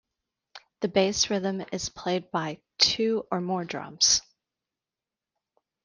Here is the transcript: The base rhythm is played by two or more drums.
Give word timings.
The 0.79 0.87
base 0.87 1.29
rhythm 1.29 1.63
is 1.71 1.89
played 1.89 2.31
by 2.31 2.57
two 2.79 3.27
or 3.31 3.39
more 3.39 3.65
drums. 3.65 4.23